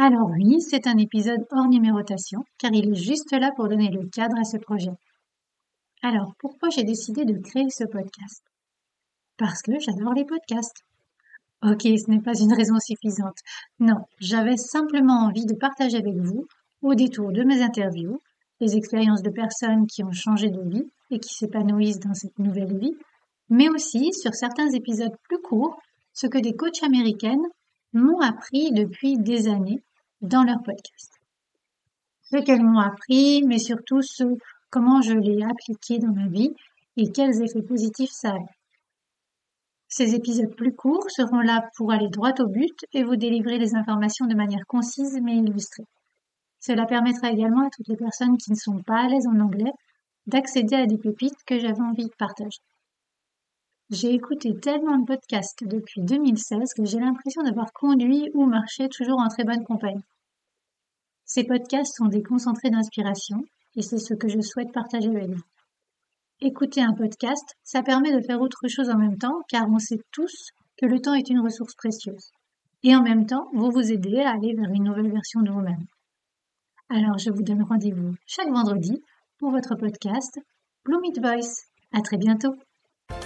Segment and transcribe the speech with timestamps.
[0.00, 4.06] Alors oui, c'est un épisode hors numérotation, car il est juste là pour donner le
[4.06, 4.92] cadre à ce projet.
[6.02, 8.44] Alors, pourquoi j'ai décidé de créer ce podcast?
[9.38, 10.84] Parce que j'adore les podcasts.
[11.64, 13.38] Ok, ce n'est pas une raison suffisante.
[13.80, 16.46] Non, j'avais simplement envie de partager avec vous,
[16.80, 18.20] au détour de mes interviews,
[18.60, 22.78] les expériences de personnes qui ont changé de vie et qui s'épanouissent dans cette nouvelle
[22.78, 22.94] vie,
[23.50, 25.76] mais aussi sur certains épisodes plus courts,
[26.12, 27.48] ce que des coachs américaines
[27.92, 29.82] m'ont appris depuis des années
[30.20, 31.12] dans leur podcast.
[32.22, 34.24] Ce qu'elles m'ont appris, mais surtout ce
[34.70, 36.54] comment je l'ai appliqué dans ma vie
[36.96, 38.38] et quels effets positifs ça a.
[39.88, 43.74] Ces épisodes plus courts seront là pour aller droit au but et vous délivrer les
[43.74, 45.84] informations de manière concise mais illustrée.
[46.60, 49.72] Cela permettra également à toutes les personnes qui ne sont pas à l'aise en anglais
[50.26, 52.58] d'accéder à des pépites que j'avais envie de partager.
[53.90, 59.18] J'ai écouté tellement de podcasts depuis 2016 que j'ai l'impression d'avoir conduit ou marché toujours
[59.18, 60.04] en très bonne compagnie.
[61.28, 63.44] Ces podcasts sont des concentrés d'inspiration
[63.76, 65.42] et c'est ce que je souhaite partager avec vous.
[66.40, 70.00] Écouter un podcast, ça permet de faire autre chose en même temps car on sait
[70.10, 72.30] tous que le temps est une ressource précieuse.
[72.82, 75.84] Et en même temps, vous vous aidez à aller vers une nouvelle version de vous-même.
[76.88, 79.02] Alors je vous donne rendez-vous chaque vendredi
[79.38, 80.40] pour votre podcast
[80.86, 81.66] Bloom It Voice.
[81.92, 82.54] À très bientôt!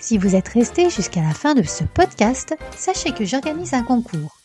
[0.00, 4.35] Si vous êtes resté jusqu'à la fin de ce podcast, sachez que j'organise un concours.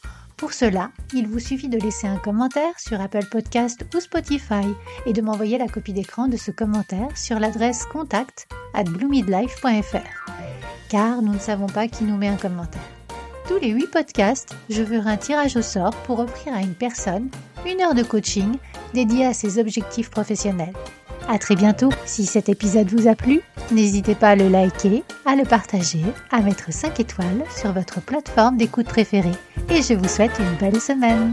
[0.41, 4.65] Pour cela, il vous suffit de laisser un commentaire sur Apple Podcast ou Spotify
[5.05, 10.31] et de m'envoyer la copie d'écran de ce commentaire sur l'adresse contact at bloomidlife.fr.
[10.89, 12.81] Car nous ne savons pas qui nous met un commentaire.
[13.47, 17.29] Tous les 8 podcasts, je ferai un tirage au sort pour offrir à une personne
[17.67, 18.57] une heure de coaching
[18.95, 20.73] dédiée à ses objectifs professionnels.
[21.29, 21.91] À très bientôt.
[22.05, 26.41] Si cet épisode vous a plu, n'hésitez pas à le liker, à le partager, à
[26.41, 29.37] mettre 5 étoiles sur votre plateforme d'écoute préférée.
[29.69, 31.31] Et je vous souhaite une belle semaine.